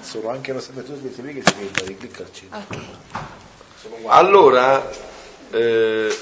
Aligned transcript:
Sono 0.00 0.30
anche 0.30 0.52
lo 0.52 0.58
osservatore 0.58 1.00
di 1.00 1.14
TV 1.14 1.32
che 1.32 1.42
si 1.44 1.54
mette 1.60 1.84
di 1.84 1.96
cliccarci. 1.96 2.48
Allora, 4.06 4.90
eh, 5.50 6.16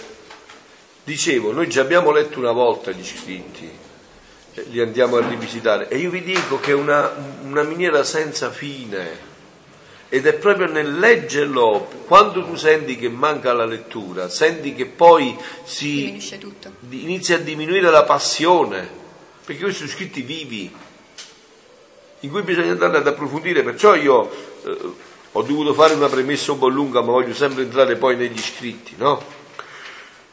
dicevo, 1.02 1.52
noi 1.52 1.68
già 1.68 1.80
abbiamo 1.80 2.10
letto 2.10 2.38
una 2.38 2.52
volta 2.52 2.90
gli 2.90 3.04
scritti, 3.04 3.70
eh, 4.54 4.62
li 4.68 4.80
andiamo 4.80 5.16
a 5.16 5.26
rivisitare 5.26 5.88
e 5.88 5.96
io 5.96 6.10
vi 6.10 6.22
dico 6.22 6.60
che 6.60 6.72
è 6.72 6.74
una, 6.74 7.10
una 7.42 7.62
miniera 7.62 8.04
senza 8.04 8.50
fine 8.50 9.30
ed 10.10 10.26
è 10.26 10.34
proprio 10.34 10.66
nel 10.66 10.98
leggerlo, 10.98 11.88
quando 12.04 12.44
tu 12.44 12.54
senti 12.54 12.98
che 12.98 13.08
manca 13.08 13.54
la 13.54 13.64
lettura, 13.64 14.28
senti 14.28 14.74
che 14.74 14.84
poi 14.84 15.34
si 15.64 16.20
inizia 16.90 17.36
a 17.36 17.38
diminuire 17.38 17.88
la 17.88 18.02
passione, 18.02 18.86
perché 19.42 19.62
questi 19.62 19.86
sono 19.86 19.90
scritti 19.90 20.20
vivi, 20.20 20.70
in 22.22 22.30
cui 22.30 22.42
bisogna 22.42 22.72
andare 22.72 22.98
ad 22.98 23.06
approfondire, 23.06 23.62
perciò 23.62 23.94
io 23.94 24.30
eh, 24.64 24.78
ho 25.32 25.42
dovuto 25.42 25.74
fare 25.74 25.94
una 25.94 26.08
premessa 26.08 26.52
un 26.52 26.58
po' 26.58 26.68
lunga, 26.68 27.00
ma 27.00 27.12
voglio 27.12 27.34
sempre 27.34 27.62
entrare 27.62 27.96
poi 27.96 28.16
negli 28.16 28.38
scritti, 28.38 28.94
no? 28.96 29.40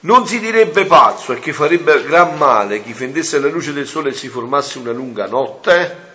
Non 0.01 0.25
si 0.27 0.39
direbbe 0.39 0.85
pazzo 0.85 1.33
e 1.33 1.39
che 1.39 1.51
farebbe 1.51 2.03
gran 2.03 2.37
male 2.37 2.81
chi 2.81 2.93
fendesse 2.93 3.39
la 3.39 3.49
luce 3.49 3.73
del 3.73 3.87
sole 3.87 4.09
e 4.09 4.13
si 4.13 4.29
formasse 4.29 4.77
una 4.77 4.91
lunga 4.91 5.27
notte? 5.27 6.07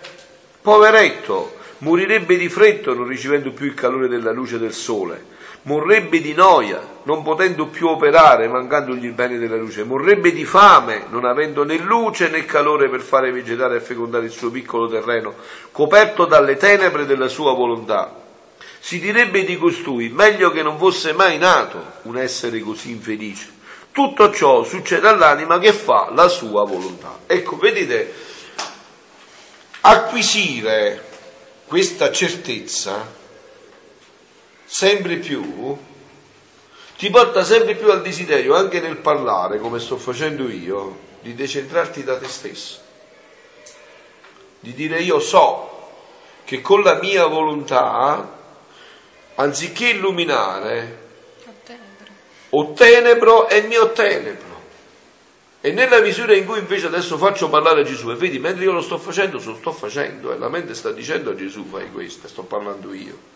Poveretto, 0.61 1.57
morirebbe 1.79 2.37
di 2.37 2.49
freddo 2.49 2.93
non 2.93 3.05
ricevendo 3.05 3.51
più 3.51 3.67
il 3.67 3.73
calore 3.73 4.07
della 4.07 4.31
luce 4.31 4.57
del 4.57 4.73
sole, 4.73 5.23
morrebbe 5.65 6.21
di 6.21 6.33
noia 6.33 6.93
non 7.03 7.21
potendo 7.21 7.67
più 7.67 7.87
operare, 7.87 8.47
mancandogli 8.47 9.05
il 9.05 9.11
bene 9.11 9.37
della 9.37 9.57
luce, 9.57 9.83
morrebbe 9.83 10.31
di 10.31 10.43
fame 10.43 11.05
non 11.09 11.25
avendo 11.25 11.63
né 11.63 11.77
luce 11.77 12.29
né 12.29 12.45
calore 12.45 12.89
per 12.89 13.01
fare 13.01 13.31
vegetare 13.31 13.77
e 13.77 13.81
fecondare 13.81 14.25
il 14.25 14.31
suo 14.31 14.49
piccolo 14.49 14.87
terreno, 14.87 15.35
coperto 15.71 16.25
dalle 16.25 16.57
tenebre 16.57 17.05
della 17.05 17.27
sua 17.27 17.53
volontà. 17.53 18.23
Si 18.79 18.99
direbbe 18.99 19.43
di 19.43 19.57
costui, 19.57 20.09
meglio 20.09 20.51
che 20.51 20.61
non 20.61 20.77
fosse 20.77 21.13
mai 21.13 21.37
nato 21.37 21.83
un 22.03 22.17
essere 22.17 22.59
così 22.59 22.91
infelice. 22.91 23.53
Tutto 23.91 24.31
ciò 24.31 24.63
succede 24.63 25.07
all'anima 25.07 25.57
che 25.57 25.73
fa 25.73 26.09
la 26.13 26.27
sua 26.27 26.65
volontà. 26.65 27.19
Ecco, 27.25 27.57
vedete, 27.57 28.13
acquisire 29.81 31.03
questa 31.65 32.11
certezza 32.11 33.14
sempre 34.65 35.17
più 35.17 35.77
ti 36.97 37.09
porta 37.09 37.43
sempre 37.43 37.75
più 37.75 37.91
al 37.91 38.01
desiderio, 38.01 38.55
anche 38.55 38.79
nel 38.79 38.97
parlare, 38.97 39.59
come 39.59 39.79
sto 39.79 39.97
facendo 39.97 40.49
io, 40.49 40.97
di 41.21 41.35
decentrarti 41.35 42.03
da 42.03 42.17
te 42.17 42.27
stesso, 42.27 42.79
di 44.59 44.73
dire 44.73 45.01
io 45.01 45.19
so 45.19 45.89
che 46.45 46.61
con 46.61 46.83
la 46.83 46.95
mia 46.95 47.25
volontà, 47.25 48.31
anziché 49.35 49.89
illuminare, 49.89 51.03
o 52.51 52.71
tenebro 52.71 53.49
e 53.49 53.61
mi 53.63 53.75
ottenebro. 53.75 54.43
E 55.59 55.71
nella 55.71 55.99
misura 55.99 56.33
in 56.33 56.45
cui 56.45 56.59
invece 56.59 56.85
adesso 56.85 57.17
faccio 57.17 57.49
parlare 57.49 57.81
a 57.81 57.83
Gesù, 57.83 58.09
e 58.11 58.15
vedi, 58.15 58.39
mentre 58.39 58.63
io 58.63 58.71
lo 58.71 58.81
sto 58.81 58.97
facendo, 58.97 59.41
lo 59.43 59.55
sto 59.55 59.73
facendo, 59.73 60.31
e 60.31 60.37
la 60.37 60.47
mente 60.47 60.73
sta 60.73 60.91
dicendo 60.91 61.31
a 61.31 61.35
Gesù 61.35 61.65
fai 61.65 61.91
questo, 61.91 62.29
sto 62.29 62.43
parlando 62.43 62.93
io. 62.93 63.33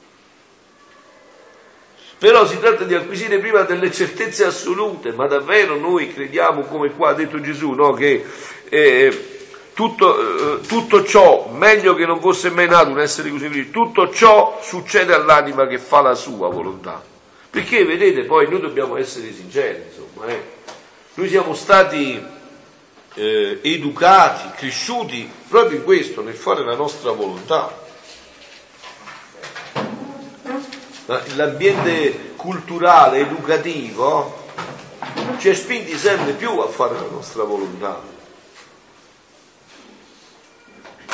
Però 2.19 2.45
si 2.45 2.59
tratta 2.59 2.83
di 2.83 2.93
acquisire 2.93 3.39
prima 3.39 3.61
delle 3.61 3.93
certezze 3.93 4.43
assolute, 4.43 5.13
ma 5.13 5.25
davvero 5.25 5.77
noi 5.77 6.13
crediamo, 6.13 6.63
come 6.63 6.91
qua 6.91 7.11
ha 7.11 7.13
detto 7.13 7.39
Gesù, 7.39 7.71
no? 7.71 7.93
che 7.93 8.25
eh, 8.67 9.39
tutto, 9.73 10.57
eh, 10.59 10.67
tutto, 10.67 11.05
ciò, 11.05 11.49
meglio 11.53 11.95
che 11.95 12.05
non 12.05 12.19
fosse 12.19 12.49
mai 12.49 12.67
nato 12.67 12.89
un 12.89 12.99
essere 12.99 13.29
così 13.29 13.47
felice, 13.47 13.71
tutto 13.71 14.11
ciò 14.11 14.59
succede 14.61 15.13
all'anima 15.13 15.65
che 15.65 15.79
fa 15.79 16.01
la 16.01 16.13
sua 16.13 16.49
volontà. 16.49 17.01
Perché 17.49 17.85
vedete, 17.85 18.25
poi 18.25 18.49
noi 18.49 18.59
dobbiamo 18.59 18.97
essere 18.97 19.31
sinceri, 19.31 19.83
insomma, 19.87 20.27
eh? 20.27 20.43
Noi 21.13 21.29
siamo 21.29 21.53
stati 21.53 22.21
eh, 23.13 23.59
educati, 23.61 24.57
cresciuti 24.57 25.29
proprio 25.47 25.77
in 25.77 25.85
questo, 25.85 26.21
nel 26.21 26.35
fare 26.35 26.65
la 26.65 26.75
nostra 26.75 27.11
volontà. 27.11 27.87
L'ambiente 31.35 32.33
culturale, 32.35 33.19
educativo, 33.19 34.45
ci 35.39 35.49
ha 35.49 35.55
spinti 35.55 35.97
sempre 35.97 36.33
più 36.33 36.59
a 36.59 36.67
fare 36.67 36.93
la 36.93 37.07
nostra 37.09 37.43
volontà. 37.43 37.99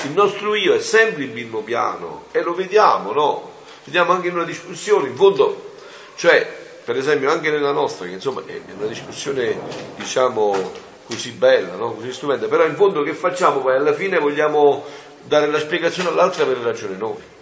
Il 0.04 0.12
nostro 0.12 0.54
io 0.54 0.74
è 0.74 0.80
sempre 0.80 1.24
in 1.24 1.32
primo 1.32 1.62
piano 1.62 2.26
e 2.32 2.42
lo 2.42 2.54
vediamo, 2.54 3.14
no? 3.14 3.52
Vediamo 3.86 4.12
anche 4.12 4.28
in 4.28 4.36
una 4.36 4.44
discussione, 4.44 5.08
in 5.08 5.16
fondo, 5.16 5.76
cioè 6.16 6.46
per 6.84 6.98
esempio 6.98 7.32
anche 7.32 7.50
nella 7.50 7.72
nostra, 7.72 8.06
che 8.06 8.12
insomma 8.12 8.44
è 8.46 8.60
una 8.78 8.88
discussione 8.88 9.58
diciamo 9.96 10.72
così 11.06 11.32
bella, 11.32 11.76
no? 11.76 11.94
così 11.94 12.12
stupenda, 12.12 12.48
però 12.48 12.66
in 12.66 12.76
fondo 12.76 13.02
che 13.02 13.14
facciamo 13.14 13.60
poi? 13.60 13.76
Alla 13.76 13.94
fine 13.94 14.20
vogliamo 14.20 14.84
dare 15.24 15.48
la 15.48 15.60
spiegazione 15.60 16.10
all'altra 16.10 16.44
per 16.46 16.58
ragione 16.58 16.98
noi. 16.98 17.34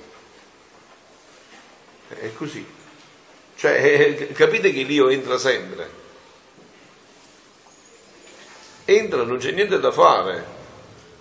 È 2.19 2.33
così. 2.33 2.65
Cioè, 3.55 3.71
eh, 3.71 4.31
capite 4.33 4.71
che 4.71 4.83
l'io 4.83 5.09
entra 5.09 5.37
sempre. 5.37 6.01
Entra, 8.85 9.23
non 9.23 9.37
c'è 9.37 9.51
niente 9.51 9.79
da 9.79 9.91
fare. 9.91 10.45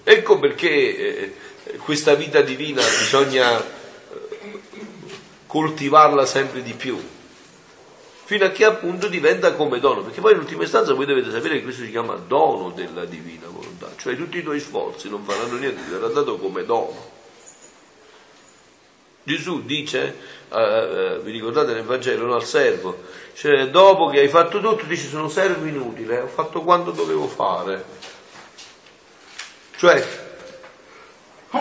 Ecco 0.04 0.38
perché 0.38 0.68
eh, 0.68 1.34
questa 1.78 2.14
vita 2.14 2.40
divina 2.40 2.82
bisogna 2.82 3.60
eh, 3.60 4.60
coltivarla 5.46 6.26
sempre 6.26 6.62
di 6.62 6.72
più 6.74 7.00
fino 8.32 8.46
a 8.46 8.48
che 8.48 8.64
appunto 8.64 9.08
diventa 9.08 9.52
come 9.52 9.78
dono, 9.78 10.00
perché 10.00 10.22
poi 10.22 10.32
in 10.32 10.38
ultima 10.38 10.62
istanza 10.62 10.94
voi 10.94 11.04
dovete 11.04 11.30
sapere 11.30 11.56
che 11.56 11.62
questo 11.62 11.82
si 11.84 11.90
chiama 11.90 12.14
dono 12.14 12.70
della 12.70 13.04
divina 13.04 13.46
volontà, 13.48 13.92
cioè 13.98 14.16
tutti 14.16 14.38
i 14.38 14.42
tuoi 14.42 14.58
sforzi 14.58 15.10
non 15.10 15.22
faranno 15.22 15.58
niente, 15.58 15.82
ti 15.84 15.90
verrà 15.90 16.08
dato 16.08 16.38
come 16.38 16.64
dono. 16.64 17.11
Gesù 19.24 19.62
dice, 19.64 20.16
eh, 20.48 20.60
eh, 20.60 21.20
vi 21.22 21.30
ricordate 21.30 21.72
nel 21.72 21.84
Vangelo, 21.84 22.26
no, 22.26 22.34
al 22.34 22.44
servo, 22.44 23.02
cioè, 23.34 23.68
dopo 23.68 24.08
che 24.08 24.20
hai 24.20 24.28
fatto 24.28 24.60
tutto, 24.60 24.84
dice 24.84 25.06
sono 25.08 25.28
servo 25.28 25.66
inutile, 25.66 26.20
ho 26.20 26.26
fatto 26.26 26.62
quanto 26.62 26.90
dovevo 26.90 27.28
fare. 27.28 27.84
Cioè, 29.76 30.06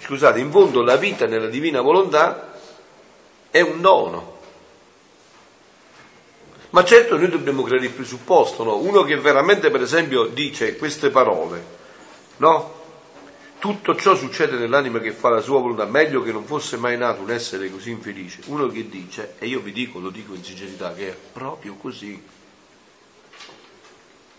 scusate, 0.00 0.38
in 0.38 0.50
fondo 0.50 0.82
la 0.82 0.96
vita 0.96 1.26
nella 1.26 1.48
divina 1.48 1.80
volontà 1.80 2.54
è 3.50 3.60
un 3.60 3.80
dono. 3.80 4.34
Ma 6.70 6.84
certo 6.84 7.16
noi 7.16 7.28
dobbiamo 7.28 7.62
creare 7.62 7.86
il 7.86 7.92
presupposto, 7.92 8.64
no? 8.64 8.76
Uno 8.76 9.02
che 9.02 9.16
veramente, 9.16 9.70
per 9.70 9.82
esempio, 9.82 10.26
dice 10.26 10.76
queste 10.76 11.10
parole, 11.10 11.64
no? 12.38 12.74
Tutto 13.66 13.96
ciò 13.96 14.14
succede 14.14 14.58
nell'anima 14.58 15.00
che 15.00 15.10
fa 15.10 15.28
la 15.28 15.40
sua 15.40 15.58
volontà, 15.58 15.86
meglio 15.86 16.22
che 16.22 16.30
non 16.30 16.44
fosse 16.44 16.76
mai 16.76 16.96
nato 16.96 17.22
un 17.22 17.32
essere 17.32 17.68
così 17.68 17.90
infelice. 17.90 18.42
Uno 18.46 18.68
che 18.68 18.88
dice, 18.88 19.34
e 19.40 19.48
io 19.48 19.58
vi 19.58 19.72
dico, 19.72 19.98
lo 19.98 20.10
dico 20.10 20.34
in 20.34 20.44
sincerità, 20.44 20.94
che 20.94 21.08
è 21.08 21.16
proprio 21.32 21.74
così. 21.74 22.24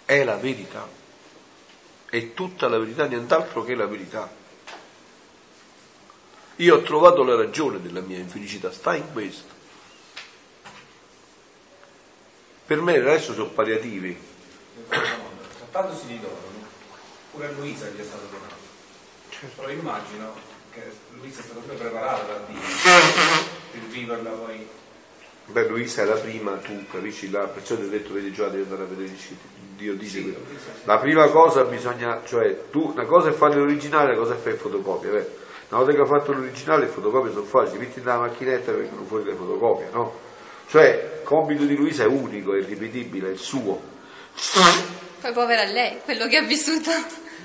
È 0.06 0.24
la 0.24 0.38
verità. 0.38 0.88
È 2.10 2.34
tutta 2.34 2.70
la 2.70 2.78
verità, 2.78 3.06
nient'altro 3.06 3.66
che 3.66 3.76
la 3.76 3.86
verità. 3.86 4.34
Io 6.56 6.76
ho 6.76 6.82
trovato 6.84 7.22
la 7.26 7.36
ragione 7.36 7.82
della 7.82 8.00
mia 8.00 8.20
infelicità, 8.20 8.72
sta 8.72 8.96
in 8.96 9.12
questo. 9.12 9.54
Per 12.66 12.80
me 12.80 12.96
adesso 12.96 13.34
sono 13.34 13.50
palliativi. 13.50 14.18
Trattandosi 14.88 16.06
di 16.06 16.18
dono, 16.18 16.40
pure 17.32 17.48
a 17.48 17.52
Luisa 17.52 17.90
gli 17.90 18.00
è 18.00 18.06
stato 18.06 18.26
donato. 18.32 18.67
Però 19.56 19.70
immagino 19.70 20.34
che 20.72 20.82
Luisa 21.20 21.42
è 21.42 21.44
stata 21.44 21.60
pure 21.60 21.76
preparata 21.76 22.24
da 22.24 22.40
Dio 22.48 22.60
per 23.72 23.82
viverla 23.82 24.30
poi. 24.32 24.68
Beh, 25.46 25.68
Luisa 25.68 26.02
è 26.02 26.06
la 26.06 26.16
prima, 26.16 26.58
tu 26.58 26.86
capisci, 26.92 27.30
là, 27.30 27.46
perciò 27.48 27.76
ti 27.76 27.84
ho 27.84 27.88
detto, 27.88 28.14
vedi 28.14 28.34
già 28.34 28.50
devi 28.50 28.64
andare 28.64 28.84
a 28.84 28.86
vedere 28.86 29.16
Dio 29.78 29.96
dice 29.96 30.22
sì, 30.22 30.36
La 30.84 30.98
prima 30.98 31.30
cosa 31.30 31.64
bisogna, 31.64 32.22
cioè, 32.26 32.70
tu, 32.70 32.92
una 32.94 33.06
cosa 33.06 33.30
è 33.30 33.32
fare 33.32 33.56
l'originale, 33.56 34.12
una 34.12 34.20
cosa 34.20 34.34
è 34.34 34.38
fare 34.38 34.56
fotocopia, 34.56 35.12
beh. 35.12 35.30
Una 35.70 35.84
volta 35.84 35.94
che 35.94 36.02
ho 36.02 36.06
fatto 36.06 36.32
l'originale, 36.34 36.86
le 36.86 36.92
fotocopie 36.92 37.32
sono 37.32 37.46
facili, 37.46 37.78
metti 37.78 38.00
nella 38.00 38.18
macchinetta 38.18 38.72
e 38.72 38.76
vengono 38.76 39.04
fuori 39.04 39.26
le 39.26 39.36
fotocopie, 39.36 39.90
no? 39.92 40.20
Cioè, 40.68 41.20
il 41.20 41.24
compito 41.24 41.64
di 41.64 41.76
Luisa 41.76 42.04
è 42.04 42.08
unico, 42.08 42.56
è 42.56 42.58
irripetibile, 42.58 43.30
è 43.30 43.32
il 43.32 43.38
suo. 43.38 43.80
Poi 45.22 45.32
povera 45.32 45.64
lei, 45.64 46.00
quello 46.04 46.28
che 46.28 46.38
ha 46.38 46.44
vissuto. 46.44 46.92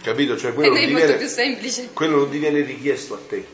Capito? 0.03 0.37
Cioè, 0.37 0.53
quello, 0.53 0.75
non 0.75 0.85
diviene, 0.85 1.15
più 1.15 1.29
semplice. 1.29 1.91
quello 1.93 2.17
non 2.17 2.31
diviene 2.31 2.61
richiesto 2.63 3.15
a 3.15 3.21
te. 3.27 3.47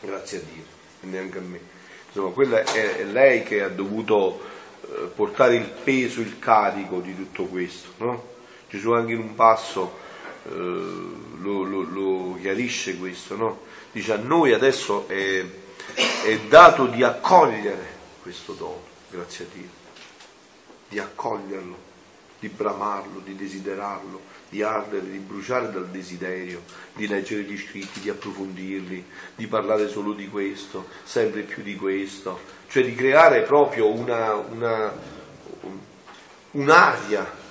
Grazie 0.00 0.38
a 0.38 0.40
Dio, 0.52 0.62
e 1.02 1.06
neanche 1.06 1.38
a 1.38 1.40
me. 1.40 1.60
Insomma, 2.06 2.30
quella 2.30 2.62
è, 2.62 2.96
è 2.98 3.04
lei 3.04 3.42
che 3.42 3.62
ha 3.62 3.68
dovuto 3.68 4.40
eh, 4.82 5.10
portare 5.14 5.56
il 5.56 5.68
peso, 5.68 6.20
il 6.20 6.38
carico 6.38 7.00
di 7.00 7.16
tutto 7.16 7.44
questo. 7.44 7.88
No? 7.98 8.30
Gesù 8.68 8.92
anche 8.92 9.12
in 9.12 9.18
un 9.18 9.34
passo 9.34 9.98
eh, 10.44 10.50
lo, 10.50 11.62
lo, 11.62 11.80
lo, 11.82 12.38
chiarisce 12.40 12.96
questo, 12.96 13.36
no? 13.36 13.60
Dice 13.90 14.12
a 14.12 14.16
noi 14.16 14.52
adesso 14.52 15.08
è, 15.08 15.44
è 16.24 16.38
dato 16.48 16.86
di 16.86 17.02
accogliere 17.02 18.00
questo 18.22 18.52
dono, 18.52 18.82
grazie 19.10 19.44
a 19.44 19.48
Dio, 19.52 19.68
di 20.88 20.98
accoglierlo, 20.98 21.76
di 22.42 22.48
bramarlo, 22.48 23.20
di 23.20 23.36
desiderarlo, 23.36 24.20
di 24.48 24.62
ardere, 24.62 25.08
di 25.08 25.18
bruciare 25.18 25.70
dal 25.70 25.86
desiderio, 25.86 26.64
di 26.92 27.06
leggere 27.06 27.42
gli 27.42 27.56
scritti, 27.56 28.00
di 28.00 28.10
approfondirli, 28.10 29.04
di 29.36 29.46
parlare 29.46 29.88
solo 29.88 30.12
di 30.12 30.28
questo, 30.28 30.88
sempre 31.04 31.42
più 31.42 31.62
di 31.62 31.76
questo, 31.76 32.40
cioè 32.66 32.82
di 32.82 32.96
creare 32.96 33.42
proprio 33.42 33.92
una, 33.92 34.34
una, 34.34 34.92
un'aria 36.50 37.41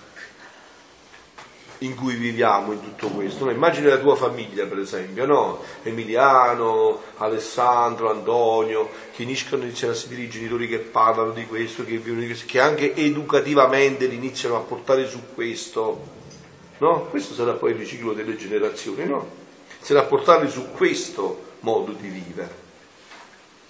in 1.82 1.96
cui 1.96 2.16
viviamo 2.16 2.74
in 2.74 2.82
tutto 2.82 3.08
questo. 3.08 3.46
No? 3.46 3.52
Immagini 3.52 3.88
la 3.88 3.98
tua 3.98 4.16
famiglia, 4.16 4.66
per 4.66 4.80
esempio, 4.80 5.26
no? 5.26 5.64
Emiliano, 5.84 7.02
Alessandro, 7.18 8.12
Antonio, 8.12 8.90
che 9.16 9.24
iniziano, 9.24 9.66
a 9.66 9.94
sentire 9.96 10.22
i 10.22 10.30
genitori 10.30 10.68
che 10.68 10.78
parlano 10.78 11.32
di 11.32 11.46
questo, 11.46 11.84
che 11.84 11.98
vivono 11.98 12.22
di 12.22 12.28
questo, 12.28 12.46
che 12.48 12.60
anche 12.60 12.94
educativamente 12.96 14.06
iniziano 14.06 14.58
a 14.58 14.60
portare 14.60 15.08
su 15.08 15.34
questo. 15.34 16.20
No? 16.78 17.06
Questo 17.06 17.34
sarà 17.34 17.54
poi 17.54 17.72
il 17.72 17.78
riciclo 17.78 18.14
delle 18.14 18.36
generazioni, 18.36 19.06
no? 19.06 19.40
Sarà 19.80 20.04
portarli 20.04 20.50
su 20.50 20.72
questo 20.72 21.54
modo 21.62 21.94
di 21.94 22.08
vivere. 22.08 22.60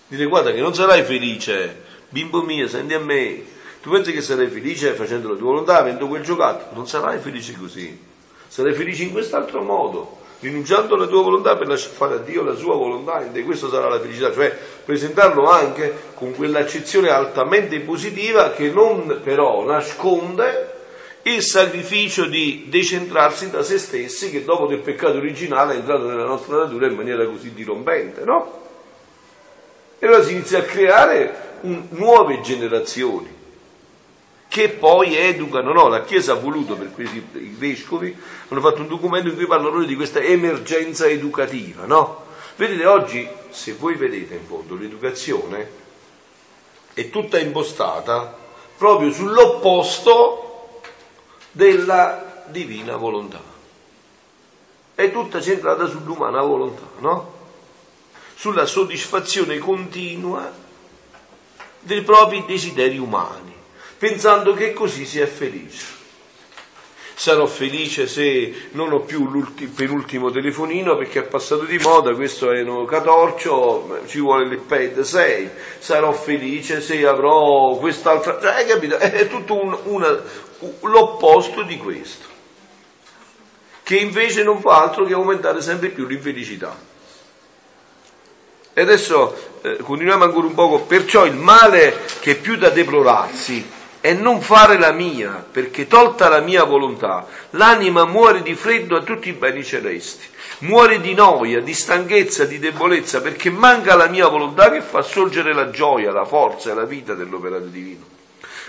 Dite 0.07 0.25
guarda 0.25 0.51
che 0.51 0.59
non 0.59 0.75
sarai 0.75 1.03
felice, 1.03 1.83
bimbo 2.09 2.41
mio, 2.41 2.67
senti 2.67 2.93
a 2.93 2.99
me, 2.99 3.59
tu 3.81 3.89
pensi 3.89 4.11
che 4.11 4.21
sarai 4.21 4.47
felice 4.47 4.93
facendo 4.93 5.29
la 5.29 5.35
tua 5.35 5.47
volontà, 5.47 5.79
avendo 5.79 6.07
quel 6.07 6.21
giocattolo? 6.21 6.69
Non 6.75 6.87
sarai 6.87 7.17
felice 7.17 7.55
così. 7.57 7.99
Sarai 8.47 8.73
felice 8.73 9.03
in 9.03 9.11
quest'altro 9.11 9.63
modo, 9.63 10.19
rinunciando 10.41 10.93
alla 10.93 11.07
tua 11.07 11.23
volontà 11.23 11.57
per 11.57 11.75
fare 11.79 12.15
a 12.15 12.17
Dio 12.17 12.43
la 12.43 12.53
sua 12.53 12.75
volontà, 12.75 13.27
e 13.31 13.43
questa 13.43 13.69
sarà 13.69 13.89
la 13.89 13.99
felicità, 13.99 14.31
cioè 14.31 14.55
presentarlo 14.85 15.49
anche 15.49 16.11
con 16.13 16.35
quell'accezione 16.35 17.09
altamente 17.09 17.79
positiva 17.79 18.51
che 18.51 18.69
non 18.69 19.19
però 19.23 19.65
nasconde 19.65 20.73
il 21.23 21.41
sacrificio 21.41 22.25
di 22.25 22.65
decentrarsi 22.67 23.49
da 23.49 23.63
se 23.63 23.79
stessi 23.79 24.29
che 24.29 24.43
dopo 24.43 24.67
del 24.67 24.79
peccato 24.79 25.17
originale 25.17 25.73
è 25.73 25.77
entrato 25.77 26.07
nella 26.07 26.25
nostra 26.25 26.57
natura 26.57 26.85
in 26.85 26.95
maniera 26.95 27.25
così 27.25 27.51
dirompente, 27.51 28.23
no? 28.23 28.59
E 29.97 30.05
allora 30.05 30.23
si 30.23 30.33
inizia 30.33 30.59
a 30.59 30.63
creare 30.63 31.57
un, 31.61 31.87
nuove 31.89 32.41
generazioni 32.41 33.39
che 34.51 34.67
poi 34.67 35.15
educano, 35.15 35.71
no, 35.71 35.87
la 35.87 36.03
Chiesa 36.03 36.33
ha 36.33 36.35
voluto 36.35 36.75
per 36.75 36.91
questi 36.91 37.25
i 37.35 37.55
vescovi, 37.57 38.13
hanno 38.49 38.59
fatto 38.59 38.81
un 38.81 38.89
documento 38.89 39.29
in 39.29 39.35
cui 39.35 39.45
parlano 39.45 39.81
di 39.85 39.95
questa 39.95 40.19
emergenza 40.19 41.07
educativa, 41.07 41.85
no? 41.85 42.25
Vedete, 42.57 42.85
oggi, 42.85 43.25
se 43.49 43.75
voi 43.75 43.95
vedete 43.95 44.33
in 44.33 44.45
fondo, 44.45 44.75
l'educazione 44.75 45.71
è 46.93 47.09
tutta 47.09 47.39
impostata 47.39 48.37
proprio 48.75 49.13
sull'opposto 49.13 50.81
della 51.51 52.43
divina 52.47 52.97
volontà. 52.97 53.41
È 54.93 55.11
tutta 55.13 55.39
centrata 55.39 55.87
sull'umana 55.87 56.41
volontà, 56.41 56.89
no? 56.99 57.33
Sulla 58.35 58.65
soddisfazione 58.65 59.59
continua 59.59 60.51
dei 61.79 62.01
propri 62.01 62.43
desideri 62.45 62.97
umani 62.97 63.50
pensando 64.01 64.55
che 64.55 64.73
così 64.73 65.05
si 65.05 65.19
è 65.19 65.27
felice. 65.27 65.85
Sarò 67.13 67.45
felice 67.45 68.07
se 68.07 68.69
non 68.71 68.91
ho 68.91 69.01
più 69.01 69.29
il 69.35 69.69
penultimo 69.69 70.31
telefonino 70.31 70.97
perché 70.97 71.19
è 71.19 71.23
passato 71.23 71.65
di 71.65 71.77
moda, 71.77 72.15
questo 72.15 72.51
è 72.51 72.63
un 72.63 72.87
catorcio, 72.87 73.99
ci 74.07 74.19
vuole 74.19 74.47
l'iPad 74.47 75.01
6. 75.01 75.49
Sarò 75.77 76.11
felice 76.13 76.81
se 76.81 77.05
avrò 77.05 77.75
quest'altra... 77.75 78.39
Cioè, 78.41 78.53
hai 78.53 78.65
capito? 78.65 78.97
È 78.97 79.27
tutto 79.27 79.61
un, 79.61 79.77
una, 79.83 80.19
l'opposto 80.79 81.61
di 81.61 81.77
questo, 81.77 82.25
che 83.83 83.97
invece 83.97 84.41
non 84.41 84.61
fa 84.61 84.81
altro 84.81 85.05
che 85.05 85.13
aumentare 85.13 85.61
sempre 85.61 85.89
più 85.89 86.07
l'infelicità. 86.07 86.75
E 88.73 88.81
adesso 88.81 89.59
eh, 89.61 89.77
continuiamo 89.77 90.23
ancora 90.23 90.47
un 90.47 90.55
poco, 90.55 90.79
perciò 90.79 91.23
il 91.27 91.35
male 91.35 91.99
che 92.19 92.33
più 92.33 92.57
da 92.57 92.69
deplorarsi 92.69 93.77
e 94.01 94.13
non 94.13 94.41
fare 94.41 94.79
la 94.79 94.91
mia, 94.91 95.45
perché 95.49 95.87
tolta 95.87 96.27
la 96.27 96.39
mia 96.39 96.63
volontà, 96.63 97.27
l'anima 97.51 98.05
muore 98.05 98.41
di 98.41 98.55
freddo 98.55 98.97
a 98.97 99.03
tutti 99.03 99.29
i 99.29 99.33
beni 99.33 99.63
celesti, 99.63 100.25
muore 100.59 100.99
di 100.99 101.13
noia, 101.13 101.61
di 101.61 101.73
stanchezza, 101.73 102.45
di 102.45 102.57
debolezza, 102.57 103.21
perché 103.21 103.51
manca 103.51 103.95
la 103.95 104.07
mia 104.07 104.27
volontà 104.27 104.71
che 104.71 104.81
fa 104.81 105.03
sorgere 105.03 105.53
la 105.53 105.69
gioia, 105.69 106.11
la 106.11 106.25
forza 106.25 106.71
e 106.71 106.73
la 106.73 106.85
vita 106.85 107.13
dell'operato 107.13 107.65
divino. 107.65 108.09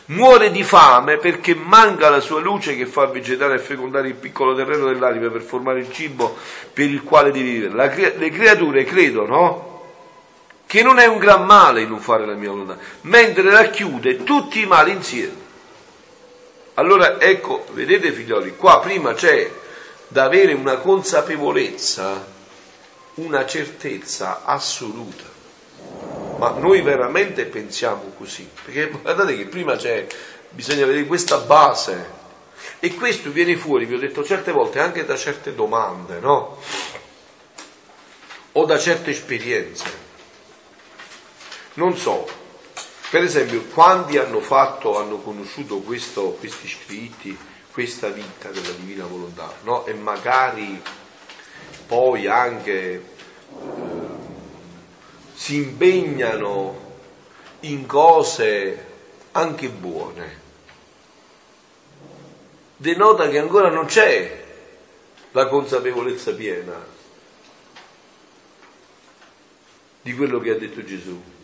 Muore 0.06 0.50
di 0.50 0.64
fame 0.64 1.16
perché 1.16 1.54
manca 1.54 2.10
la 2.10 2.20
sua 2.20 2.40
luce 2.40 2.76
che 2.76 2.86
fa 2.86 3.06
vegetare 3.06 3.54
e 3.54 3.58
fecondare 3.58 4.08
il 4.08 4.14
piccolo 4.14 4.54
terreno 4.54 4.86
dell'anima 4.86 5.30
per 5.30 5.42
formare 5.42 5.78
il 5.78 5.92
cibo 5.92 6.36
per 6.72 6.90
il 6.90 7.02
quale 7.02 7.30
devi 7.30 7.52
vivere. 7.52 7.72
La, 7.72 7.86
le 8.16 8.30
creature 8.30 8.84
credono 8.84 9.71
che 10.72 10.82
non 10.82 10.98
è 10.98 11.04
un 11.04 11.18
gran 11.18 11.44
male 11.44 11.84
non 11.84 12.00
fare 12.00 12.24
la 12.24 12.32
mia 12.32 12.48
volontà, 12.48 12.78
mentre 13.02 13.50
racchiude 13.50 14.22
tutti 14.22 14.62
i 14.62 14.64
mali 14.64 14.92
insieme. 14.92 15.36
Allora 16.76 17.20
ecco, 17.20 17.66
vedete 17.72 18.10
figlioli, 18.10 18.56
qua 18.56 18.80
prima 18.80 19.12
c'è 19.12 19.52
da 20.08 20.24
avere 20.24 20.54
una 20.54 20.78
consapevolezza, 20.78 22.26
una 23.16 23.44
certezza 23.44 24.44
assoluta. 24.46 25.24
Ma 26.38 26.48
noi 26.52 26.80
veramente 26.80 27.44
pensiamo 27.44 28.14
così, 28.16 28.48
perché 28.64 28.88
guardate 28.88 29.36
che 29.36 29.44
prima 29.44 29.76
c'è, 29.76 30.06
bisogna 30.48 30.86
vedere 30.86 31.04
questa 31.04 31.36
base 31.36 32.10
e 32.78 32.94
questo 32.94 33.30
viene 33.30 33.58
fuori, 33.58 33.84
vi 33.84 33.96
ho 33.96 33.98
detto 33.98 34.24
certe 34.24 34.52
volte, 34.52 34.80
anche 34.80 35.04
da 35.04 35.18
certe 35.18 35.54
domande, 35.54 36.18
no? 36.18 36.56
O 38.52 38.64
da 38.64 38.78
certe 38.78 39.10
esperienze. 39.10 40.01
Non 41.74 41.96
so, 41.96 42.28
per 43.10 43.22
esempio, 43.22 43.62
quanti 43.64 44.18
hanno 44.18 44.40
fatto, 44.40 44.98
hanno 44.98 45.18
conosciuto 45.18 45.78
questo, 45.78 46.32
questi 46.32 46.68
scritti, 46.68 47.36
questa 47.72 48.08
vita 48.08 48.50
della 48.50 48.72
divina 48.72 49.06
volontà, 49.06 49.50
no? 49.62 49.86
E 49.86 49.94
magari 49.94 50.82
poi 51.86 52.26
anche 52.26 52.92
eh, 52.92 53.02
si 55.34 55.56
impegnano 55.56 56.90
in 57.60 57.86
cose 57.86 58.86
anche 59.32 59.68
buone. 59.68 60.40
Denota 62.76 63.28
che 63.28 63.38
ancora 63.38 63.70
non 63.70 63.86
c'è 63.86 64.44
la 65.30 65.48
consapevolezza 65.48 66.34
piena 66.34 66.84
di 70.02 70.14
quello 70.14 70.38
che 70.40 70.50
ha 70.50 70.58
detto 70.58 70.84
Gesù 70.84 71.40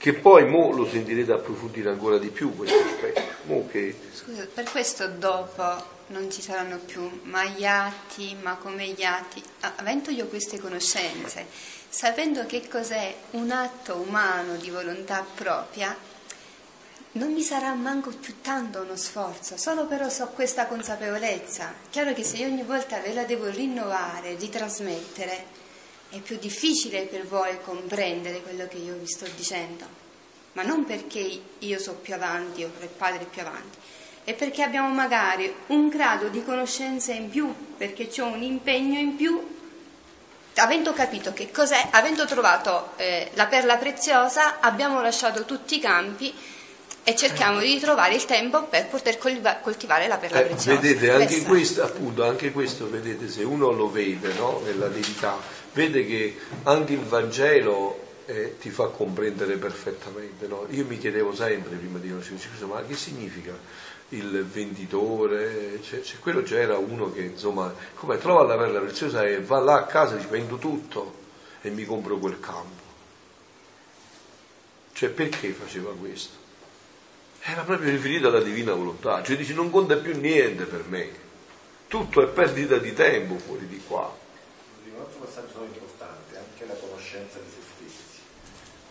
che 0.00 0.14
poi 0.14 0.46
mo 0.46 0.72
lo 0.72 0.88
sentirete 0.88 1.30
approfondire 1.30 1.90
ancora 1.90 2.16
di 2.16 2.28
più 2.28 2.56
questo 2.56 2.78
aspetto. 2.78 3.66
Che... 3.70 3.94
Scusa, 4.14 4.46
per 4.46 4.64
questo 4.70 5.08
dopo 5.08 5.62
non 6.06 6.30
ci 6.30 6.40
saranno 6.40 6.78
più 6.78 7.20
gli 7.54 7.66
atti, 7.66 8.34
ma 8.40 8.56
come 8.56 8.86
gli 8.88 9.02
atti, 9.02 9.42
avendo 9.76 10.08
io 10.10 10.24
queste 10.28 10.58
conoscenze, 10.58 11.44
sapendo 11.86 12.46
che 12.46 12.66
cos'è 12.66 13.14
un 13.32 13.50
atto 13.50 13.96
umano 13.96 14.56
di 14.56 14.70
volontà 14.70 15.22
propria, 15.34 15.94
non 17.12 17.34
mi 17.34 17.42
sarà 17.42 17.74
manco 17.74 18.08
più 18.08 18.40
tanto 18.40 18.80
uno 18.80 18.96
sforzo, 18.96 19.58
solo 19.58 19.84
però 19.84 20.08
so 20.08 20.28
questa 20.28 20.64
consapevolezza. 20.64 21.74
Chiaro 21.90 22.14
che 22.14 22.24
se 22.24 22.38
io 22.38 22.46
ogni 22.46 22.62
volta 22.62 23.00
ve 23.00 23.12
la 23.12 23.24
devo 23.24 23.50
rinnovare, 23.50 24.34
ritrasmettere, 24.36 25.58
è 26.10 26.18
più 26.18 26.38
difficile 26.38 27.02
per 27.02 27.26
voi 27.26 27.56
comprendere 27.62 28.42
quello 28.42 28.66
che 28.66 28.76
io 28.78 28.94
vi 28.94 29.06
sto 29.06 29.26
dicendo, 29.36 29.84
ma 30.52 30.62
non 30.62 30.84
perché 30.84 31.40
io 31.58 31.78
so 31.78 31.94
più 31.94 32.14
avanti 32.14 32.64
o 32.64 32.70
il 32.80 32.88
padre 32.88 33.22
è 33.22 33.26
più 33.26 33.40
avanti, 33.40 33.78
è 34.24 34.34
perché 34.34 34.62
abbiamo 34.62 34.92
magari 34.92 35.52
un 35.68 35.88
grado 35.88 36.28
di 36.28 36.44
conoscenza 36.44 37.12
in 37.12 37.30
più, 37.30 37.52
perché 37.76 38.08
c'è 38.08 38.22
un 38.22 38.42
impegno 38.42 38.98
in 38.98 39.16
più. 39.16 39.58
Avendo 40.56 40.92
capito 40.92 41.32
che 41.32 41.50
cos'è, 41.50 41.88
avendo 41.92 42.26
trovato 42.26 42.90
eh, 42.96 43.30
la 43.34 43.46
perla 43.46 43.76
preziosa, 43.76 44.58
abbiamo 44.60 45.00
lasciato 45.00 45.44
tutti 45.44 45.76
i 45.76 45.80
campi 45.80 46.34
e 47.02 47.16
cerchiamo 47.16 47.60
di 47.60 47.78
trovare 47.80 48.14
il 48.14 48.24
tempo 48.26 48.64
per 48.64 48.88
poter 48.88 49.16
coltivare 49.16 50.06
la 50.06 50.18
perla 50.18 50.40
eh, 50.40 50.44
preziosa. 50.44 50.80
Vedete, 50.80 51.10
anche 51.12 51.42
questo, 51.42 51.82
appunto, 51.82 52.24
anche 52.24 52.50
questo, 52.50 52.90
vedete, 52.90 53.28
se 53.28 53.42
uno 53.42 53.70
lo 53.70 53.90
vede 53.90 54.34
no, 54.34 54.60
nella 54.64 54.88
verità, 54.88 55.38
vede 55.72 56.06
che 56.06 56.36
anche 56.64 56.92
il 56.92 57.00
Vangelo 57.00 58.08
eh, 58.26 58.56
ti 58.58 58.70
fa 58.70 58.86
comprendere 58.88 59.56
perfettamente. 59.56 60.46
No? 60.46 60.66
Io 60.70 60.84
mi 60.86 60.98
chiedevo 60.98 61.34
sempre 61.34 61.76
prima 61.76 61.98
di 61.98 62.08
conoscere 62.08 62.64
ma 62.66 62.82
che 62.84 62.94
significa 62.94 63.52
il 64.10 64.44
venditore, 64.44 65.80
cioè, 65.82 66.02
cioè, 66.02 66.18
quello 66.18 66.42
già 66.42 66.58
era 66.58 66.76
uno 66.78 67.12
che 67.12 67.22
insomma, 67.22 67.72
come 67.94 68.18
trova 68.18 68.42
la 68.42 68.56
perla 68.56 68.80
preziosa 68.80 69.24
e 69.24 69.40
va 69.40 69.60
là 69.60 69.76
a 69.76 69.84
casa 69.84 70.18
ci 70.18 70.26
vendo 70.28 70.56
tutto 70.56 71.18
e 71.60 71.70
mi 71.70 71.84
compro 71.84 72.18
quel 72.18 72.40
campo. 72.40 72.88
Cioè 74.92 75.10
perché 75.10 75.50
faceva 75.50 75.92
questo? 75.94 76.38
Era 77.42 77.62
proprio 77.62 77.90
riferito 77.90 78.28
alla 78.28 78.40
divina 78.40 78.74
volontà, 78.74 79.22
cioè 79.22 79.36
dice 79.36 79.54
non 79.54 79.70
conta 79.70 79.96
più 79.96 80.18
niente 80.18 80.64
per 80.64 80.84
me, 80.88 81.08
tutto 81.86 82.22
è 82.22 82.26
perdita 82.26 82.78
di 82.78 82.92
tempo 82.92 83.38
fuori 83.38 83.66
di 83.66 83.80
qua. 83.86 84.19
Passaggio 85.30 85.62
importante 85.62 86.34
è 86.34 86.38
anche 86.38 86.66
la 86.66 86.74
conoscenza 86.74 87.38
di 87.38 87.46
se 87.54 87.62
stessi. 87.62 88.18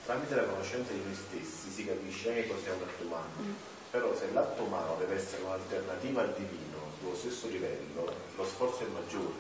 Tramite 0.06 0.36
la 0.36 0.44
conoscenza 0.44 0.94
di 0.94 1.02
noi 1.04 1.14
stessi 1.14 1.70
si 1.70 1.86
capisce 1.86 2.30
anche 2.30 2.48
cos'è 2.48 2.72
un 2.72 2.82
atto 2.82 3.04
umano 3.04 3.78
però 3.92 4.16
se 4.16 4.32
l'atto 4.32 4.64
umano 4.64 4.96
deve 5.00 5.16
essere 5.16 5.42
un'alternativa 5.42 6.22
al 6.22 6.34
divino 6.36 6.78
sullo 6.98 7.14
stesso 7.14 7.48
livello, 7.48 8.10
lo 8.38 8.46
sforzo 8.46 8.84
è 8.84 8.88
maggiore. 8.88 9.36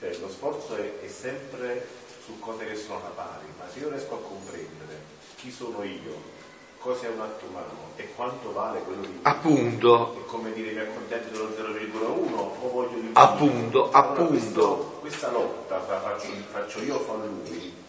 Cioè 0.00 0.14
lo 0.18 0.28
sforzo 0.28 0.76
è, 0.76 1.00
è 1.00 1.08
sempre 1.08 1.86
su 2.22 2.38
cose 2.40 2.66
che 2.66 2.76
sono 2.76 2.98
alla 2.98 3.14
pari, 3.14 3.46
ma 3.56 3.64
se 3.70 3.78
io 3.78 3.88
riesco 3.88 4.14
a 4.16 4.20
comprendere 4.20 5.00
chi 5.36 5.50
sono 5.50 5.82
io, 5.82 6.20
cosa 6.82 7.06
è 7.06 7.10
un 7.14 7.20
atto 7.20 7.46
umano 7.48 7.90
e 7.94 8.12
quanto 8.16 8.52
vale 8.52 8.80
quello 8.80 9.02
di 9.02 9.18
appunto 9.22 10.16
è 10.18 10.26
come 10.26 10.52
dire 10.52 10.72
mi 10.72 10.80
accontento 10.80 11.30
dello 11.30 11.54
0,1 11.56 12.34
o 12.34 12.70
voglio 12.72 12.96
l'infinito 12.96 13.20
appunto 13.20 13.90
allora, 13.92 13.98
appunto 13.98 14.26
questo, 14.26 14.98
questa 15.00 15.30
lotta 15.30 15.80
fra 15.80 16.00
faccio, 16.00 16.28
faccio 16.50 16.82
io 16.82 16.96
o 16.96 16.98
fa 16.98 17.12
lui 17.14 17.80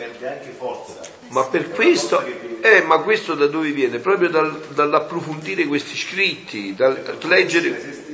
perde 0.00 0.28
anche 0.28 0.54
forza. 0.56 1.00
Ma 1.28 1.44
per 1.44 1.70
questo, 1.70 2.24
eh, 2.62 2.82
ma 2.82 3.00
questo 3.00 3.34
da 3.34 3.46
dove 3.46 3.70
viene? 3.72 3.98
Proprio 3.98 4.30
dal, 4.30 4.58
dall'approfondire 4.68 5.66
questi 5.66 5.94
scritti, 5.94 6.74
dal 6.74 7.18
leggere. 7.24 8.08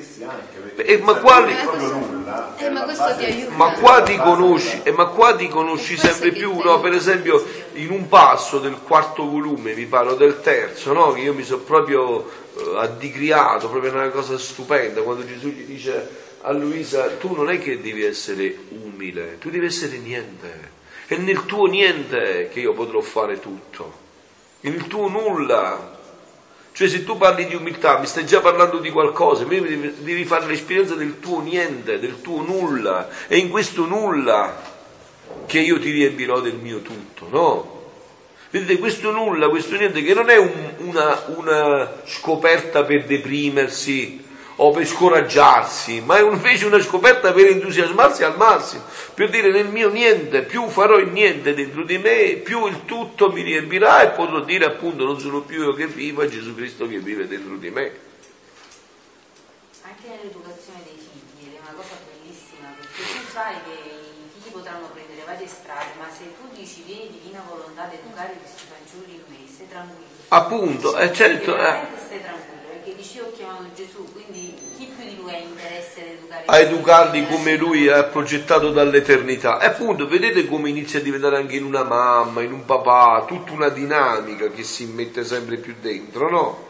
Eh, 0.77 0.99
ma, 0.99 1.15
quali, 1.15 1.55
eh, 2.59 2.69
ma, 2.71 2.87
ma 3.55 3.73
qua 3.73 4.03
ti 4.03 4.17
conosci, 4.17 4.81
eh, 4.83 4.91
ma 4.91 5.07
qua 5.07 5.35
ti 5.35 5.49
conosci 5.49 5.97
sempre 5.97 6.33
più, 6.33 6.59
no? 6.59 6.81
Per 6.81 6.93
esempio, 6.93 7.43
in 7.77 7.91
un 7.91 8.09
passo 8.09 8.59
del 8.59 8.79
quarto 8.83 9.29
volume, 9.29 9.75
vi 9.75 9.87
parlo 9.87 10.15
del 10.15 10.41
terzo, 10.41 10.93
no? 10.93 11.13
Che 11.13 11.21
io 11.21 11.35
mi 11.35 11.45
sono 11.45 11.63
proprio 11.63 12.29
eh, 12.29 12.75
addicriato, 12.77 13.69
proprio 13.69 13.93
una 13.93 14.09
cosa 14.11 14.39
stupenda, 14.39 15.03
quando 15.03 15.27
Gesù 15.27 15.49
gli 15.49 15.65
dice 15.65 16.25
a 16.43 16.53
Luisa, 16.53 17.09
tu 17.17 17.35
non 17.35 17.51
è 17.51 17.59
che 17.59 17.81
devi 17.81 18.05
essere 18.05 18.55
umile, 18.69 19.39
tu 19.39 19.51
devi 19.51 19.67
essere 19.67 19.99
niente 19.99 20.75
è 21.07 21.17
nel 21.17 21.45
tuo 21.45 21.67
niente 21.67 22.49
che 22.53 22.59
io 22.59 22.73
potrò 22.73 23.01
fare 23.01 23.39
tutto, 23.39 23.99
nel 24.61 24.89
tuo 24.89 25.09
nulla. 25.09 25.95
Cioè 26.73 26.89
se 26.89 27.05
tu 27.05 27.17
parli 27.17 27.47
di 27.47 27.55
umiltà 27.55 27.99
mi 27.99 28.07
stai 28.07 28.27
già 28.27 28.41
parlando 28.41 28.79
di 28.79 28.91
qualcosa, 28.91 29.45
devi, 29.45 30.25
fare 30.25 30.47
l'esperienza 30.47 30.95
del 30.95 31.21
tuo 31.21 31.41
niente, 31.41 32.01
del 32.01 32.21
tuo 32.21 32.43
nulla. 32.43 33.09
È 33.29 33.35
in 33.35 33.49
questo 33.49 33.87
nulla 33.87 34.66
che 35.47 35.59
io 35.61 35.79
ti 35.79 35.91
riempirò 35.91 36.41
del 36.41 36.55
mio 36.55 36.81
tutto, 36.81 37.29
no? 37.31 37.75
Vedete, 38.51 38.79
questo 38.79 39.11
nulla, 39.11 39.49
questo 39.49 39.77
niente, 39.77 40.03
che 40.03 40.15
non 40.15 40.31
è 40.31 40.37
un, 40.37 40.75
una, 40.79 41.25
una 41.37 41.93
scoperta 42.05 42.85
per 42.85 43.05
deprimersi, 43.05 44.25
o 44.57 44.71
per 44.71 44.87
scoraggiarsi, 44.87 46.01
ma 46.01 46.17
è 46.17 46.23
invece 46.23 46.67
una 46.67 46.81
scoperta 46.81 47.33
per 47.33 47.47
entusiasmarsi 47.47 48.25
al 48.25 48.37
massimo, 48.37 48.85
per 49.13 49.29
dire 49.29 49.51
nel 49.51 49.69
mio 49.69 49.91
niente, 49.91 50.43
più 50.43 50.69
farò 50.69 50.97
il 50.97 51.09
niente 51.09 51.53
dentro 51.53 51.85
di 51.85 51.99
me, 51.99 52.41
più 52.43 52.67
il 52.67 52.85
tutto 52.87 53.31
mi 53.31 53.43
riempirà 53.43 54.03
e 54.03 54.17
potrò 54.17 54.41
dire 54.41 54.65
appunto 54.65 55.05
non 55.05 55.21
sono 55.21 55.43
più 55.43 55.63
io 55.63 55.75
che 55.75 55.87
vivo, 55.87 56.23
è 56.23 56.29
Gesù 56.29 56.55
Cristo 56.55 56.89
che 56.89 56.99
vive 56.99 57.29
dentro 57.29 57.57
di 57.57 57.71
me. 57.71 58.05
Anche 59.83 60.09
nell'educazione 60.09 60.81
dei 60.85 60.97
figli 60.97 61.53
è 61.55 61.59
una 61.61 61.77
cosa 61.77 61.99
bellissima, 62.09 62.73
perché 62.81 63.13
tu 63.13 63.31
sai 63.31 63.55
che 63.63 63.73
i 63.73 64.41
figli 64.41 64.53
potranno 64.53 64.89
prendere 64.91 65.06
strade, 65.45 65.93
ma 65.99 66.09
se 66.09 66.33
tu 66.41 66.49
dici 66.55 66.83
vieni 66.87 67.11
divina 67.21 67.43
volontà 67.47 67.83
ad 67.85 67.93
educare 67.93 68.33
questi 68.41 68.63
fanciulli 68.65 69.15
in 69.17 69.23
me, 69.29 69.37
stai 69.53 69.69
tranquillo. 69.69 70.07
Appunto, 70.29 70.97
è 70.97 71.11
certo. 71.11 71.55
Eh. 71.57 71.77
Stai 72.07 72.23
tranquillo 72.23 72.65
perché 72.71 72.95
dice 72.95 73.21
ho 73.21 73.33
chiamato 73.33 73.69
Gesù, 73.75 74.11
quindi 74.13 74.55
chi 74.77 74.87
più 74.87 75.05
di 75.05 75.17
lui 75.17 75.35
ha 75.35 75.39
interesse 75.39 76.01
ad 76.01 76.07
educare 76.07 76.45
a 76.47 76.59
educarli 76.59 77.27
come 77.27 77.57
lui 77.57 77.89
ha 77.89 78.05
progettato 78.05 78.71
dall'eternità. 78.71 79.61
E 79.61 79.67
appunto, 79.67 80.09
vedete 80.09 80.47
come 80.47 80.71
inizia 80.71 81.01
a 81.01 81.03
diventare 81.03 81.37
anche 81.37 81.57
in 81.57 81.65
una 81.65 81.85
mamma, 81.85 82.41
in 82.41 82.53
un 82.53 82.65
papà, 82.65 83.25
tutta 83.27 83.53
una 83.53 83.69
dinamica 83.69 84.49
che 84.49 84.63
si 84.63 84.87
mette 84.87 85.25
sempre 85.25 85.57
più 85.59 85.75
dentro, 85.81 86.31
no? 86.31 86.67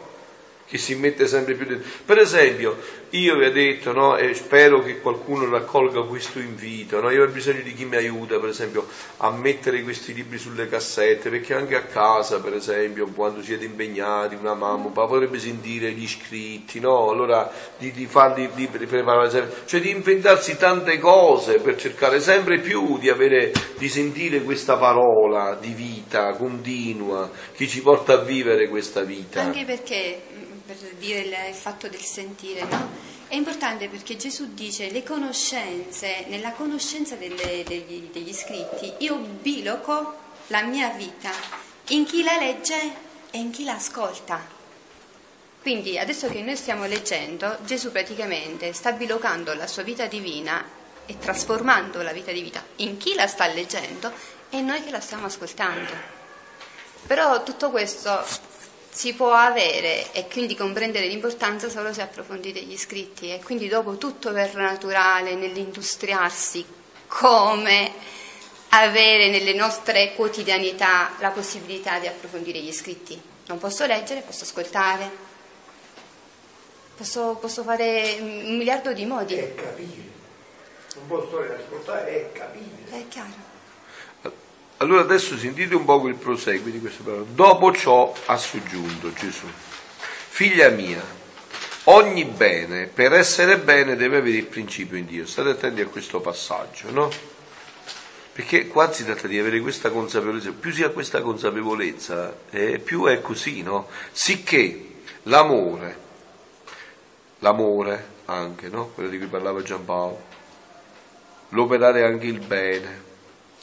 che 0.67 0.77
si 0.77 0.95
mette 0.95 1.27
sempre 1.27 1.53
più 1.53 1.65
dentro. 1.65 1.89
Per 2.05 2.17
esempio, 2.17 2.77
io 3.11 3.37
vi 3.37 3.45
ho 3.45 3.51
detto, 3.51 3.93
no, 3.93 4.17
e 4.17 4.33
spero 4.33 4.81
che 4.81 4.99
qualcuno 4.99 5.49
raccolga 5.49 6.01
questo 6.01 6.39
invito, 6.39 6.99
no? 6.99 7.09
io 7.09 7.23
ho 7.23 7.27
bisogno 7.27 7.61
di 7.61 7.73
chi 7.73 7.85
mi 7.85 7.95
aiuta, 7.95 8.37
per 8.39 8.49
esempio, 8.49 8.85
a 9.17 9.31
mettere 9.31 9.81
questi 9.83 10.13
libri 10.13 10.37
sulle 10.37 10.67
cassette, 10.67 11.29
perché 11.29 11.53
anche 11.53 11.75
a 11.75 11.83
casa, 11.83 12.41
per 12.41 12.53
esempio, 12.53 13.07
quando 13.07 13.41
siete 13.41 13.63
impegnati, 13.63 14.35
una 14.35 14.55
mamma, 14.55 14.87
un 14.87 14.91
papà 14.91 15.07
potrebbe 15.07 15.39
sentire 15.39 15.91
gli 15.91 16.03
iscritti, 16.03 16.79
no? 16.79 17.09
allora 17.09 17.49
di, 17.77 17.91
di 17.91 18.05
farli 18.07 18.49
di 18.53 18.67
preparare, 18.67 19.63
cioè 19.65 19.79
di 19.79 19.89
inventarsi 19.89 20.57
tante 20.57 20.99
cose 20.99 21.59
per 21.59 21.77
cercare 21.77 22.19
sempre 22.19 22.59
più 22.59 22.97
di, 22.97 23.09
avere, 23.09 23.51
di 23.77 23.87
sentire 23.87 24.41
questa 24.41 24.75
parola 24.77 25.57
di 25.59 25.71
vita 25.71 26.33
continua 26.33 27.29
che 27.55 27.67
ci 27.67 27.81
porta 27.81 28.13
a 28.13 28.17
vivere 28.17 28.67
questa 28.67 29.03
vita. 29.03 29.41
Anche 29.41 29.63
perché 29.63 30.21
per 30.67 30.75
dire 30.99 31.21
il, 31.21 31.55
fatto 31.55 31.87
del 31.87 32.01
sentire, 32.01 32.63
no? 32.65 33.15
È 33.27 33.35
importante 33.35 33.87
perché 33.87 34.17
Gesù 34.17 34.53
dice 34.53 34.91
le 34.91 35.03
conoscenze, 35.03 36.25
nella 36.27 36.51
conoscenza 36.51 37.15
delle, 37.15 37.63
degli, 37.65 38.09
degli 38.11 38.33
scritti, 38.33 38.93
io 38.99 39.17
biloco 39.17 40.25
la 40.47 40.61
mia 40.63 40.89
vita 40.89 41.31
in 41.89 42.05
chi 42.05 42.21
la 42.21 42.37
legge 42.37 42.75
e 43.31 43.37
in 43.37 43.51
chi 43.51 43.63
la 43.63 43.75
ascolta. 43.75 44.55
Quindi 45.61 45.97
adesso 45.97 46.27
che 46.27 46.41
noi 46.41 46.55
stiamo 46.55 46.85
leggendo, 46.85 47.57
Gesù 47.65 47.91
praticamente 47.91 48.71
sta 48.73 48.91
bilocando 48.91 49.53
la 49.53 49.67
sua 49.67 49.83
vita 49.83 50.05
divina 50.05 50.63
e 51.05 51.17
trasformando 51.17 52.01
la 52.01 52.11
vita 52.11 52.31
di 52.31 52.41
vita 52.41 52.63
in 52.77 52.97
chi 52.97 53.13
la 53.13 53.27
sta 53.27 53.47
leggendo 53.47 54.11
e 54.49 54.61
noi 54.61 54.83
che 54.83 54.91
la 54.91 54.99
stiamo 54.99 55.25
ascoltando. 55.25 55.91
Però 57.05 57.43
tutto 57.43 57.69
questo 57.69 58.23
si 58.97 59.13
può 59.13 59.31
avere 59.31 60.11
e 60.11 60.27
quindi 60.27 60.55
comprendere 60.55 61.05
l'importanza 61.05 61.69
solo 61.69 61.93
se 61.93 62.01
approfondite 62.01 62.61
gli 62.61 62.75
scritti 62.75 63.31
e 63.31 63.43
quindi 63.43 63.67
dopo 63.67 63.97
tutto 63.97 64.31
verrà 64.31 64.71
naturale 64.71 65.35
nell'industriarsi 65.35 66.65
come 67.05 67.93
avere 68.69 69.29
nelle 69.29 69.53
nostre 69.53 70.15
quotidianità 70.15 71.11
la 71.19 71.29
possibilità 71.29 71.99
di 71.99 72.07
approfondire 72.07 72.59
gli 72.59 72.73
scritti. 72.73 73.21
Non 73.45 73.59
posso 73.59 73.85
leggere, 73.85 74.21
posso 74.21 74.45
ascoltare, 74.45 75.11
posso, 76.95 77.37
posso 77.39 77.61
fare 77.61 78.17
un 78.19 78.57
miliardo 78.57 78.93
di 78.93 79.05
modi. 79.05 79.35
È 79.35 79.53
capire, 79.53 80.09
non 80.95 81.05
posso 81.05 81.37
ascoltare, 81.37 82.31
è 82.31 82.31
capire. 82.31 82.89
È 82.89 83.07
chiaro. 83.09 83.46
Allora 84.79 85.01
adesso 85.01 85.35
sentite 85.37 85.73
un 85.73 85.85
po' 85.85 86.07
il 86.07 86.15
proseguo 86.15 86.69
di 86.69 86.79
questo 86.79 87.01
parole. 87.01 87.25
Dopo 87.33 87.73
ciò 87.73 88.13
ha 88.27 88.37
soggiunto 88.37 89.11
Gesù. 89.11 89.47
Figlia 89.49 90.69
mia, 90.69 91.03
ogni 91.85 92.25
bene 92.25 92.85
per 92.85 93.13
essere 93.13 93.57
bene 93.57 93.95
deve 93.95 94.17
avere 94.17 94.37
il 94.37 94.45
principio 94.45 94.95
in 94.95 95.07
Dio. 95.07 95.25
State 95.25 95.49
attenti 95.49 95.81
a 95.81 95.87
questo 95.87 96.19
passaggio, 96.19 96.91
no? 96.91 97.09
Perché 98.31 98.67
qua 98.67 98.93
si 98.93 99.03
tratta 99.03 99.27
di 99.27 99.39
avere 99.39 99.59
questa 99.61 99.89
consapevolezza, 99.89 100.51
più 100.51 100.71
si 100.71 100.83
ha 100.83 100.89
questa 100.89 101.21
consapevolezza, 101.21 102.37
eh, 102.51 102.77
più 102.77 103.05
è 103.05 103.19
così, 103.19 103.63
no? 103.63 103.87
Sicché 104.11 104.89
l'amore, 105.23 105.99
l'amore 107.39 108.09
anche, 108.25 108.69
no? 108.69 108.89
Quello 108.89 109.09
di 109.09 109.17
cui 109.17 109.25
parlava 109.25 109.63
Giampaolo, 109.63 110.21
l'operare 111.49 112.03
anche 112.03 112.27
il 112.27 112.45
bene, 112.45 113.06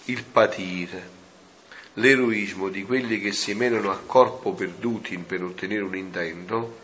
il 0.07 0.25
patire, 0.25 1.11
l'eroismo 1.95 2.69
di 2.69 2.85
quelli 2.85 3.21
che 3.21 3.33
si 3.33 3.55
menano 3.55 3.91
a 3.91 3.99
corpo 4.05 4.53
perduti 4.53 5.17
per 5.19 5.43
ottenere 5.43 5.83
un 5.83 5.97
intento, 5.97 6.83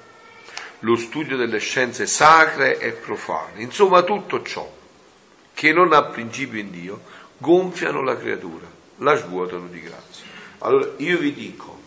lo 0.81 0.97
studio 0.97 1.37
delle 1.37 1.59
scienze 1.59 2.07
sacre 2.07 2.79
e 2.79 2.93
profane, 2.93 3.63
insomma 3.63 4.03
tutto 4.03 4.43
ciò 4.43 4.79
che 5.53 5.73
non 5.73 5.93
ha 5.93 6.05
principio 6.05 6.59
in 6.59 6.71
Dio, 6.71 7.03
gonfiano 7.37 8.03
la 8.03 8.17
creatura, 8.17 8.67
la 8.97 9.15
svuotano 9.17 9.67
di 9.67 9.81
grazia. 9.83 10.25
Allora 10.59 10.91
io 10.97 11.19
vi 11.19 11.35
dico, 11.35 11.79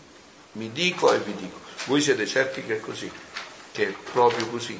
mi 0.52 0.70
dico 0.70 1.12
e 1.12 1.18
vi 1.18 1.34
dico, 1.34 1.58
voi 1.86 2.00
siete 2.00 2.26
certi 2.26 2.62
che 2.64 2.76
è 2.76 2.80
così, 2.80 3.10
che 3.72 3.88
è 3.88 3.94
proprio 4.12 4.46
così. 4.46 4.78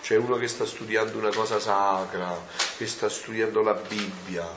C'è 0.00 0.16
uno 0.16 0.36
che 0.36 0.48
sta 0.48 0.64
studiando 0.64 1.18
una 1.18 1.28
cosa 1.28 1.60
sacra, 1.60 2.42
che 2.78 2.86
sta 2.86 3.10
studiando 3.10 3.60
la 3.60 3.74
Bibbia, 3.74 4.48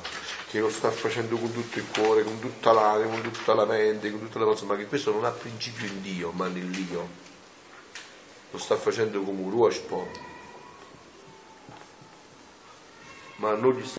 che 0.52 0.60
lo 0.60 0.70
sta 0.70 0.92
facendo 0.92 1.38
con 1.38 1.50
tutto 1.54 1.80
il 1.80 1.86
cuore, 1.88 2.26
con 2.26 2.38
tutta 2.40 2.74
l'anima, 2.74 3.22
con 3.22 3.32
tutta 3.32 3.54
la 3.54 3.64
mente, 3.64 4.12
con 4.12 4.20
tutta 4.20 4.38
la 4.38 4.44
forza, 4.44 4.66
ma 4.66 4.76
che 4.76 4.86
questo 4.86 5.14
non 5.14 5.24
ha 5.24 5.30
principio 5.30 5.88
in 5.88 6.02
Dio, 6.02 6.32
ma 6.32 6.50
nell'io. 6.50 7.08
lo 8.52 8.58
sta 8.58 8.76
facendo 8.76 9.22
come 9.22 9.44
un 9.44 9.50
ruospon, 9.50 10.08
ma 13.38 13.54
non 13.54 13.72
gli 13.72 13.86
sta 13.86 13.90